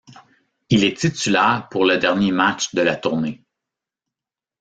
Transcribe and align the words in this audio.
Il 0.71 0.83
est 0.83 0.97
titulaire 0.97 1.67
pour 1.69 1.85
le 1.85 1.99
dernier 1.99 2.31
match 2.31 2.73
de 2.73 2.81
la 2.81 2.95
tournée. 2.95 3.45